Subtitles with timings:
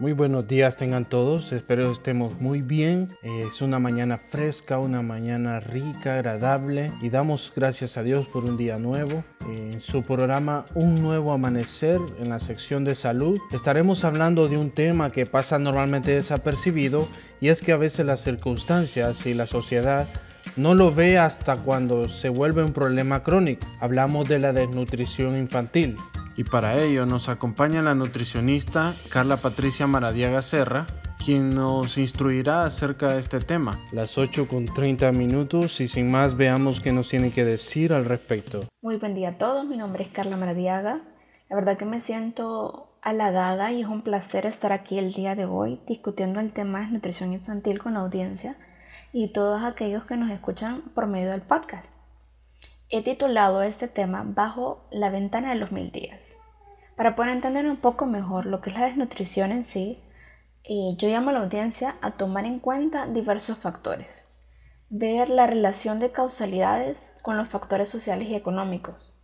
[0.00, 3.08] Muy buenos días tengan todos, espero estemos muy bien.
[3.20, 8.56] Es una mañana fresca, una mañana rica, agradable y damos gracias a Dios por un
[8.56, 9.24] día nuevo.
[9.48, 14.70] En su programa Un nuevo amanecer en la sección de salud estaremos hablando de un
[14.70, 17.08] tema que pasa normalmente desapercibido
[17.40, 20.06] y es que a veces las circunstancias y la sociedad
[20.54, 23.66] no lo ve hasta cuando se vuelve un problema crónico.
[23.80, 25.96] Hablamos de la desnutrición infantil.
[26.38, 30.86] Y para ello nos acompaña la nutricionista Carla Patricia Maradiaga Serra,
[31.18, 33.72] quien nos instruirá acerca de este tema.
[33.90, 38.04] Las 8 con 30 minutos y sin más veamos qué nos tiene que decir al
[38.04, 38.60] respecto.
[38.82, 41.00] Muy buen día a todos, mi nombre es Carla Maradiaga.
[41.50, 45.44] La verdad que me siento halagada y es un placer estar aquí el día de
[45.44, 48.56] hoy discutiendo el tema de nutrición infantil con la audiencia
[49.12, 51.86] y todos aquellos que nos escuchan por medio del podcast.
[52.90, 56.27] He titulado este tema Bajo la ventana de los mil días.
[56.98, 60.02] Para poder entender un poco mejor lo que es la desnutrición en sí,
[60.64, 64.08] eh, yo llamo a la audiencia a tomar en cuenta diversos factores.
[64.90, 69.14] Ver la relación de causalidades con los factores sociales y económicos.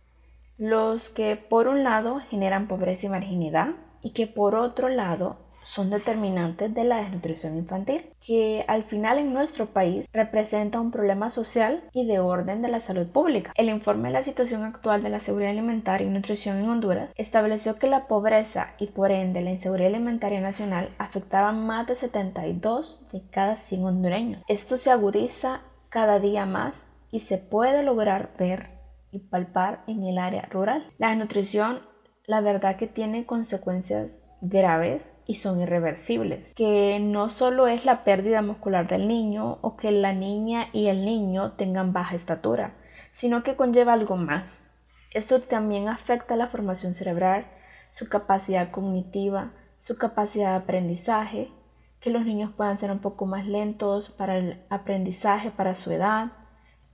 [0.57, 5.89] Los que por un lado generan pobreza y marginidad y que por otro lado son
[5.89, 11.83] determinantes de la desnutrición infantil, que al final en nuestro país representa un problema social
[11.91, 13.51] y de orden de la salud pública.
[13.55, 17.77] El informe de la situación actual de la seguridad alimentaria y nutrición en Honduras estableció
[17.77, 23.21] que la pobreza y por ende la inseguridad alimentaria nacional afectaban más de 72 de
[23.29, 24.43] cada 100 hondureños.
[24.47, 26.73] Esto se agudiza cada día más
[27.11, 28.69] y se puede lograr ver
[29.11, 30.91] y palpar en el área rural.
[30.97, 31.79] La desnutrición,
[32.25, 38.41] la verdad que tiene consecuencias graves y son irreversibles, que no solo es la pérdida
[38.41, 42.75] muscular del niño o que la niña y el niño tengan baja estatura,
[43.13, 44.63] sino que conlleva algo más.
[45.11, 47.47] Esto también afecta la formación cerebral,
[47.91, 51.51] su capacidad cognitiva, su capacidad de aprendizaje,
[51.99, 56.33] que los niños puedan ser un poco más lentos para el aprendizaje para su edad,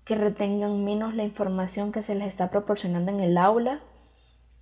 [0.06, 3.82] que retengan menos la información que se les está proporcionando en el aula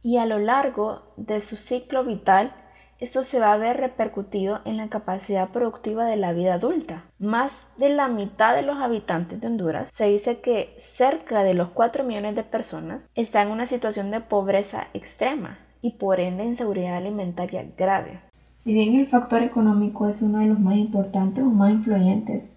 [0.01, 2.53] y a lo largo de su ciclo vital
[2.99, 7.05] esto se va a ver repercutido en la capacidad productiva de la vida adulta.
[7.17, 11.69] Más de la mitad de los habitantes de Honduras se dice que cerca de los
[11.69, 16.97] 4 millones de personas están en una situación de pobreza extrema y por ende inseguridad
[16.97, 18.19] alimentaria grave.
[18.57, 22.51] Si bien el factor económico es uno de los más importantes o más influyentes,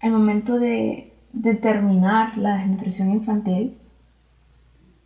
[0.00, 3.78] al momento de determinar la desnutrición infantil,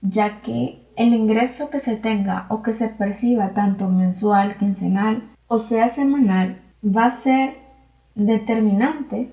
[0.00, 5.58] ya que el ingreso que se tenga o que se perciba tanto mensual, quincenal o
[5.58, 7.56] semanal va a ser
[8.14, 9.30] determinante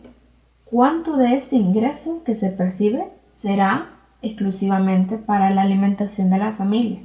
[0.71, 3.87] cuánto de este ingreso que se percibe será
[4.21, 6.99] exclusivamente para la alimentación de la familia.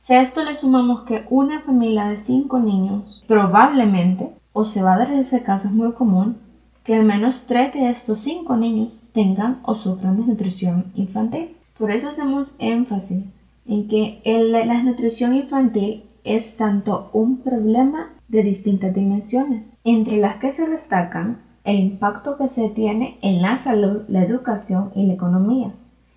[0.00, 4.94] Si a esto le sumamos que una familia de cinco niños probablemente, o se va
[4.94, 6.38] a dar ese caso es muy común,
[6.84, 11.56] que al menos tres de estos cinco niños tengan o sufran de nutrición infantil.
[11.78, 13.37] Por eso hacemos énfasis
[13.68, 20.52] en que la nutrición infantil es tanto un problema de distintas dimensiones, entre las que
[20.52, 25.70] se destacan el impacto que se tiene en la salud, la educación y la economía.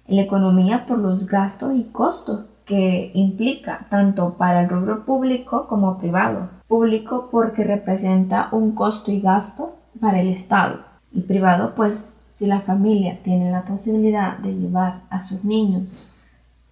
[0.07, 5.97] La economía por los gastos y costos que implica tanto para el rubro público como
[5.97, 6.50] privado.
[6.68, 10.79] Público porque representa un costo y gasto para el Estado
[11.13, 16.20] y privado pues si la familia tiene la posibilidad de llevar a sus niños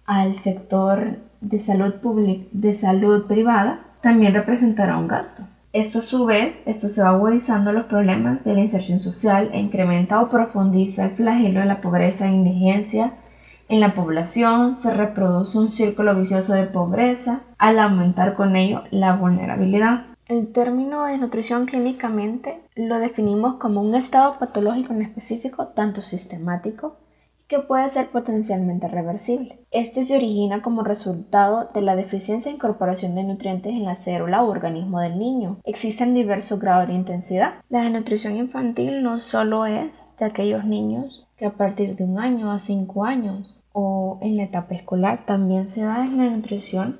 [0.06, 1.94] al sector de salud
[2.52, 5.44] de salud privada, también representará un gasto.
[5.72, 9.60] Esto a su vez, esto se va agudizando los problemas de la inserción social e
[9.60, 13.12] incrementa o profundiza el flagelo de la pobreza e indigencia
[13.70, 19.14] en la población, se reproduce un círculo vicioso de pobreza al aumentar con ello la
[19.14, 20.06] vulnerabilidad.
[20.26, 26.96] El término desnutrición clínicamente lo definimos como un estado patológico en específico, tanto sistemático
[27.50, 29.58] que puede ser potencialmente reversible.
[29.72, 34.44] Este se origina como resultado de la deficiencia e incorporación de nutrientes en la célula
[34.44, 35.58] o organismo del niño.
[35.64, 37.54] Existen diversos grados de intensidad.
[37.68, 42.52] La desnutrición infantil no solo es de aquellos niños que a partir de un año
[42.52, 46.98] a cinco años o en la etapa escolar, también se da en la nutrición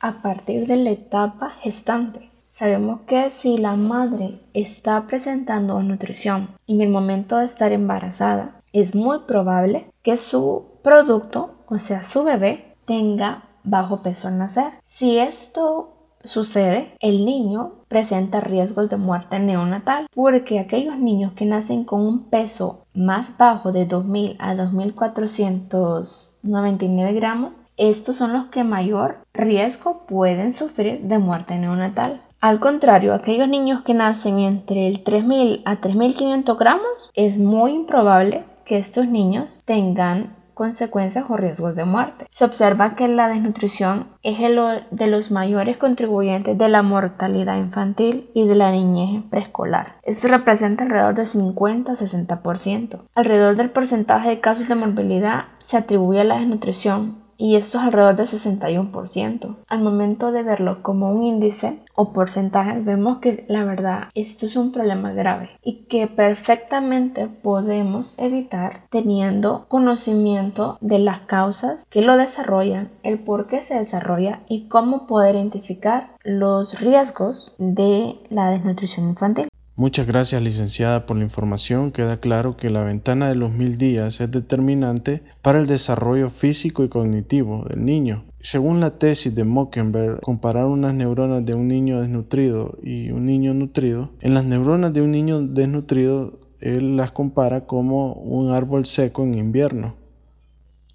[0.00, 2.30] a partir de la etapa gestante.
[2.50, 8.94] Sabemos que si la madre está presentando nutrición en el momento de estar embarazada, es
[8.94, 14.74] muy probable que su producto, o sea, su bebé, tenga bajo peso al nacer.
[14.84, 21.84] Si esto sucede, el niño presenta riesgos de muerte neonatal porque aquellos niños que nacen
[21.84, 29.20] con un peso más bajo de 2000 a 2499 gramos, estos son los que mayor
[29.32, 32.20] riesgo pueden sufrir de muerte neonatal.
[32.40, 38.44] Al contrario, aquellos niños que nacen entre el 3.000 a 3.500 gramos, es muy improbable
[38.66, 42.26] que estos niños tengan consecuencias o riesgos de muerte.
[42.30, 44.58] Se observa que la desnutrición es el
[44.90, 49.96] de los mayores contribuyentes de la mortalidad infantil y de la niñez preescolar.
[50.02, 53.02] Esto representa alrededor del 50 a 60%.
[53.14, 57.84] Alrededor del porcentaje de casos de morbilidad se atribuye a la desnutrición y esto es
[57.84, 59.56] alrededor del 61%.
[59.68, 64.56] Al momento de verlo como un índice o porcentaje, vemos que la verdad esto es
[64.56, 72.16] un problema grave y que perfectamente podemos evitar teniendo conocimiento de las causas que lo
[72.16, 79.08] desarrollan, el por qué se desarrolla y cómo poder identificar los riesgos de la desnutrición
[79.08, 79.48] infantil.
[79.78, 81.92] Muchas gracias licenciada por la información.
[81.92, 86.82] Queda claro que la ventana de los mil días es determinante para el desarrollo físico
[86.82, 88.24] y cognitivo del niño.
[88.38, 93.52] Según la tesis de Mockenberg, comparar unas neuronas de un niño desnutrido y un niño
[93.52, 99.24] nutrido, en las neuronas de un niño desnutrido él las compara como un árbol seco
[99.24, 100.05] en invierno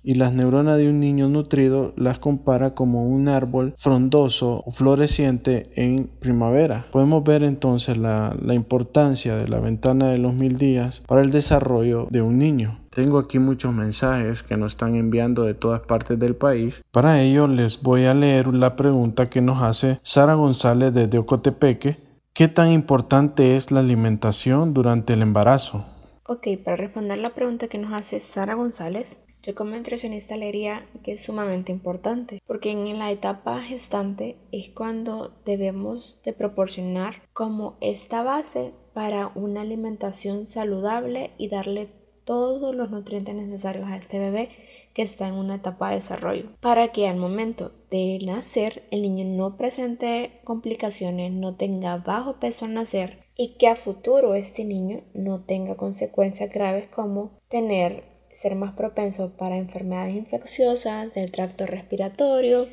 [0.03, 5.69] y las neuronas de un niño nutrido las compara como un árbol frondoso o floreciente
[5.75, 6.87] en primavera.
[6.91, 11.31] Podemos ver entonces la, la, importancia de la ventana de los mil días para el
[11.31, 12.79] desarrollo de un niño.
[12.93, 16.83] Tengo aquí muchos mensajes que nos están enviando de todas partes del país.
[16.91, 21.97] Para ello les voy a leer la pregunta que nos hace Sara González desde Ocotepeque.
[22.33, 25.85] ¿Qué tan importante es la alimentación durante el embarazo?
[26.27, 30.85] Ok, para responder la pregunta que nos hace Sara González, yo como nutricionista le diría
[31.03, 37.75] que es sumamente importante, porque en la etapa gestante es cuando debemos de proporcionar como
[37.81, 41.89] esta base para una alimentación saludable y darle
[42.23, 44.49] todos los nutrientes necesarios a este bebé
[44.93, 49.25] que está en una etapa de desarrollo, para que al momento de nacer el niño
[49.25, 55.01] no presente complicaciones, no tenga bajo peso al nacer y que a futuro este niño
[55.13, 62.65] no tenga consecuencias graves como tener ser más propenso para enfermedades infecciosas del tracto respiratorio,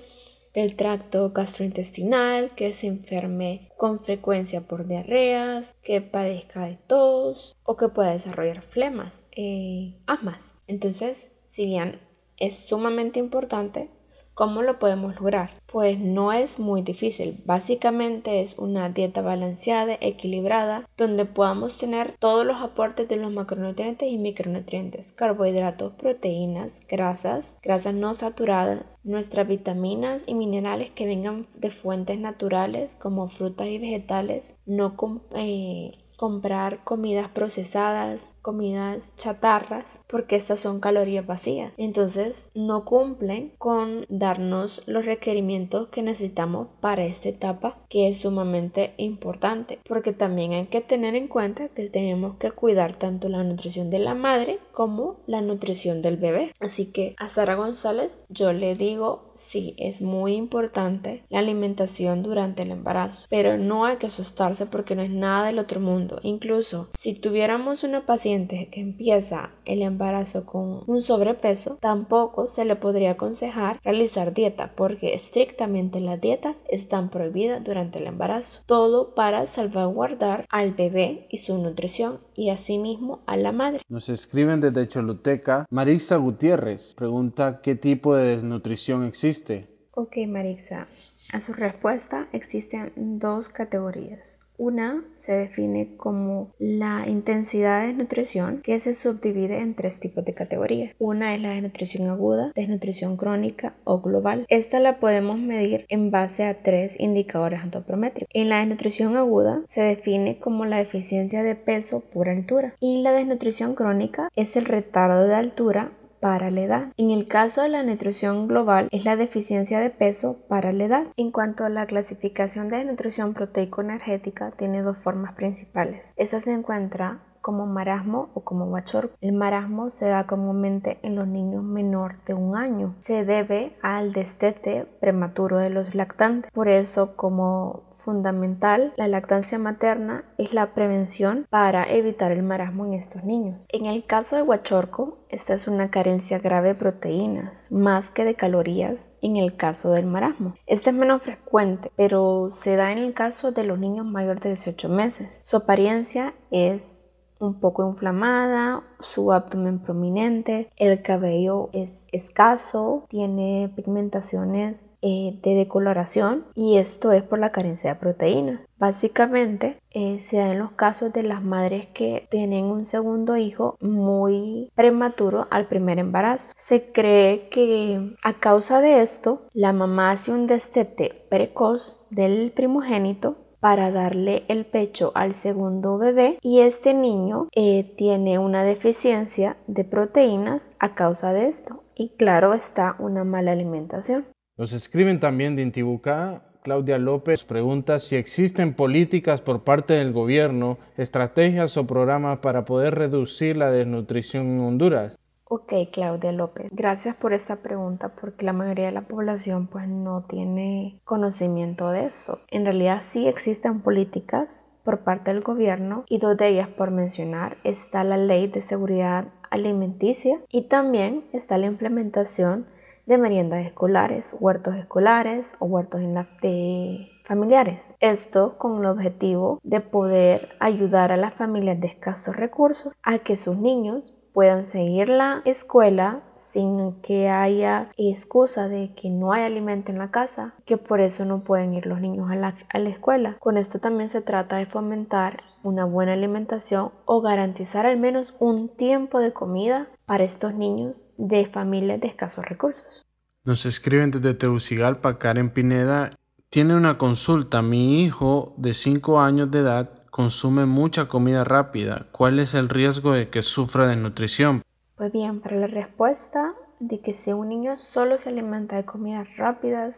[0.55, 7.77] del tracto gastrointestinal, que se enferme con frecuencia por diarreas, que padezca de tos o
[7.77, 10.57] que pueda desarrollar flemas, eh, asmas.
[10.67, 12.01] Entonces, si bien
[12.39, 13.91] es sumamente importante,
[14.39, 15.51] ¿Cómo lo podemos lograr?
[15.67, 17.43] Pues no es muy difícil.
[17.45, 24.09] Básicamente es una dieta balanceada, equilibrada, donde podamos tener todos los aportes de los macronutrientes
[24.09, 31.73] y micronutrientes, carbohidratos, proteínas, grasas, grasas no saturadas, nuestras vitaminas y minerales que vengan de
[31.73, 40.35] fuentes naturales como frutas y vegetales, no con, eh, comprar comidas procesadas, comidas chatarras, porque
[40.35, 41.73] estas son calorías vacías.
[41.77, 48.95] Entonces no cumplen con darnos los requerimientos que necesitamos para esta etapa, que es sumamente
[48.97, 53.89] importante, porque también hay que tener en cuenta que tenemos que cuidar tanto la nutrición
[53.89, 56.53] de la madre como la nutrición del bebé.
[56.59, 62.65] Así que a Sara González yo le digo, sí, es muy importante la alimentación durante
[62.65, 66.89] el embarazo, pero no hay que asustarse porque no es nada del otro mundo Incluso
[66.91, 73.13] si tuviéramos una paciente que empieza el embarazo con un sobrepeso, tampoco se le podría
[73.13, 78.63] aconsejar realizar dieta porque estrictamente las dietas están prohibidas durante el embarazo.
[78.67, 83.83] Todo para salvaguardar al bebé y su nutrición y asimismo a la madre.
[83.89, 85.67] Nos escriben desde Choluteca.
[85.71, 89.79] Marisa Gutiérrez pregunta qué tipo de desnutrición existe.
[89.93, 90.87] Ok, Marisa.
[91.33, 94.41] A su respuesta existen dos categorías.
[94.59, 100.35] Una se define como la intensidad de desnutrición que se subdivide en tres tipos de
[100.35, 100.95] categorías.
[100.99, 104.47] Una es la desnutrición aguda, desnutrición crónica o global.
[104.49, 108.29] Esta la podemos medir en base a tres indicadores antropométricos.
[108.35, 113.13] En la desnutrición aguda se define como la deficiencia de peso por altura y la
[113.13, 116.93] desnutrición crónica es el retardo de altura para la edad.
[116.97, 121.07] En el caso de la nutrición global es la deficiencia de peso para la edad.
[121.17, 126.13] En cuanto a la clasificación de nutrición proteico-energética, tiene dos formas principales.
[126.17, 129.13] Esa se encuentra como marasmo o como guachor.
[129.21, 132.97] El marasmo se da comúnmente en los niños menor de un año.
[133.01, 136.51] Se debe al destete prematuro de los lactantes.
[136.53, 142.95] Por eso, como fundamental, la lactancia materna es la prevención para evitar el marasmo en
[142.95, 143.61] estos niños.
[143.69, 148.35] En el caso de Huachorco, esta es una carencia grave de proteínas, más que de
[148.35, 150.55] calorías en el caso del marasmo.
[150.67, 154.51] Este es menos frecuente, pero se da en el caso de los niños mayores de
[154.51, 155.41] 18 meses.
[155.43, 156.98] Su apariencia es
[157.39, 166.45] un poco inflamada, su abdomen prominente, el cabello es escaso, tiene pigmentaciones eh, de decoloración
[166.55, 168.63] y esto es por la carencia de proteína.
[168.79, 174.71] Básicamente eh, se dan los casos de las madres que tienen un segundo hijo muy
[174.75, 176.53] prematuro al primer embarazo.
[176.57, 183.37] Se cree que a causa de esto la mamá hace un destete precoz del primogénito
[183.61, 189.85] para darle el pecho al segundo bebé y este niño eh, tiene una deficiencia de
[189.85, 194.27] proteínas a causa de esto y claro está una mala alimentación.
[194.57, 200.79] Nos escriben también de Intibucá Claudia López pregunta si existen políticas por parte del gobierno,
[200.97, 205.17] estrategias o programas para poder reducir la desnutrición en Honduras.
[205.51, 210.25] Ok, Claudia López, gracias por esta pregunta porque la mayoría de la población pues no
[210.29, 212.41] tiene conocimiento de eso.
[212.51, 217.57] En realidad sí existen políticas por parte del gobierno y dos de ellas por mencionar
[217.65, 222.67] está la ley de seguridad alimenticia y también está la implementación
[223.07, 227.95] de meriendas escolares, huertos escolares o huertos en familiares.
[228.01, 233.37] Esto con el objetivo de poder ayudar a las familias de escasos recursos a que
[233.37, 239.91] sus niños puedan seguir la escuela sin que haya excusa de que no hay alimento
[239.91, 243.37] en la casa, que por eso no pueden ir los niños a la, escuela.
[243.41, 248.69] Con esto también se trata de fomentar una buena alimentación o garantizar al menos un
[248.69, 253.05] tiempo de comida para estos niños de familias de escasos recursos.
[253.43, 256.13] Nos escriben desde Tegucigalpa, Karen Pineda.
[256.49, 257.61] Tiene una consulta.
[257.61, 262.09] Mi hijo de 5 años de edad consume mucha comida rápida.
[262.11, 264.63] ¿Cuál es el riesgo de que sufra de nutrición?
[264.97, 269.29] Pues bien, para la respuesta de que si un niño solo se alimenta de comidas
[269.37, 269.95] rápidas,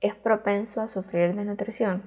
[0.00, 2.04] es propenso a sufrir de nutrición.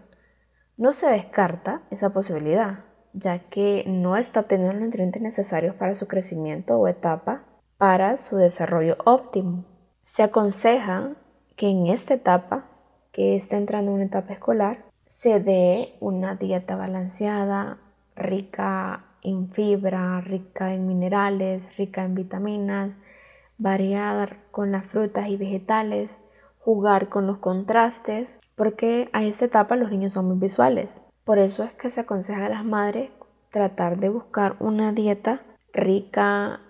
[0.77, 6.07] No se descarta esa posibilidad, ya que no está obteniendo los nutrientes necesarios para su
[6.07, 7.43] crecimiento o etapa
[7.77, 9.65] para su desarrollo óptimo.
[10.03, 11.17] Se aconseja
[11.57, 12.69] que en esta etapa,
[13.11, 17.77] que está entrando en una etapa escolar, se dé una dieta balanceada,
[18.15, 22.91] rica en fibra, rica en minerales, rica en vitaminas,
[23.57, 26.09] variar con las frutas y vegetales,
[26.59, 31.01] jugar con los contrastes, porque a esta etapa los niños son muy visuales.
[31.25, 33.09] Por eso es que se aconseja a las madres
[33.49, 35.41] tratar de buscar una dieta
[35.73, 36.61] rica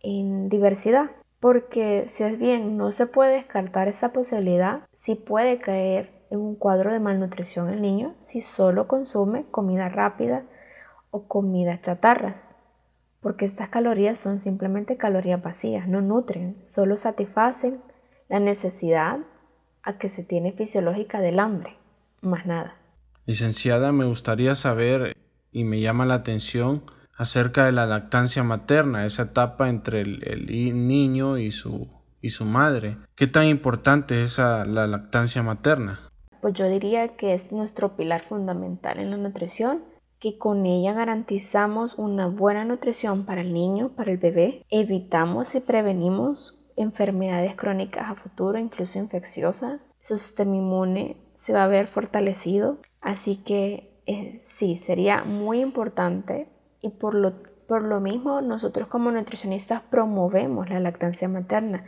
[0.00, 6.17] en diversidad, porque si es bien no se puede descartar esa posibilidad, si puede caer
[6.30, 10.44] en un cuadro de malnutrición el niño si solo consume comida rápida
[11.10, 12.36] o comida chatarras,
[13.20, 17.80] porque estas calorías son simplemente calorías vacías, no nutren, solo satisfacen
[18.28, 19.18] la necesidad
[19.82, 21.78] a que se tiene fisiológica del hambre,
[22.20, 22.76] más nada.
[23.24, 25.16] Licenciada, me gustaría saber
[25.50, 26.82] y me llama la atención
[27.16, 30.46] acerca de la lactancia materna, esa etapa entre el,
[30.86, 31.88] niño y su,
[32.20, 32.96] y su madre.
[33.16, 36.07] ¿Qué tan importante es la lactancia materna?
[36.40, 39.82] Pues yo diría que es nuestro pilar fundamental en la nutrición,
[40.20, 45.60] que con ella garantizamos una buena nutrición para el niño, para el bebé, evitamos y
[45.60, 52.78] prevenimos enfermedades crónicas a futuro, incluso infecciosas, su sistema inmune se va a ver fortalecido,
[53.00, 56.48] así que eh, sí, sería muy importante
[56.80, 57.34] y por lo,
[57.66, 61.84] por lo mismo nosotros como nutricionistas promovemos la lactancia materna.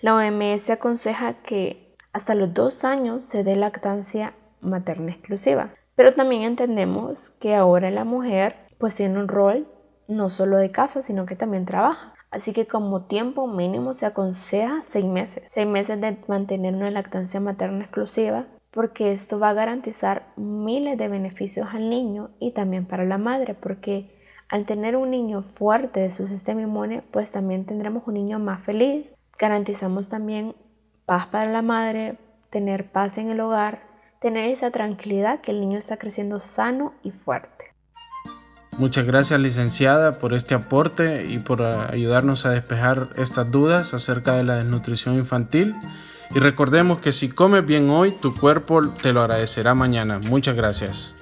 [0.00, 1.83] La OMS aconseja que
[2.14, 5.70] hasta los dos años se dé lactancia materna exclusiva.
[5.96, 9.68] Pero también entendemos que ahora la mujer pues tiene un rol
[10.08, 12.14] no solo de casa, sino que también trabaja.
[12.30, 15.44] Así que como tiempo mínimo se aconseja seis meses.
[15.52, 21.08] Seis meses de mantener una lactancia materna exclusiva porque esto va a garantizar miles de
[21.08, 24.10] beneficios al niño y también para la madre porque
[24.48, 28.62] al tener un niño fuerte de su sistema inmune, pues también tendremos un niño más
[28.64, 29.12] feliz.
[29.38, 30.54] Garantizamos también
[31.06, 32.18] paz para la madre,
[32.50, 33.82] tener paz en el hogar,
[34.20, 37.74] tener esa tranquilidad que el niño está creciendo sano y fuerte.
[38.78, 44.42] Muchas gracias licenciada por este aporte y por ayudarnos a despejar estas dudas acerca de
[44.42, 45.76] la desnutrición infantil.
[46.34, 50.18] Y recordemos que si comes bien hoy, tu cuerpo te lo agradecerá mañana.
[50.28, 51.14] Muchas gracias.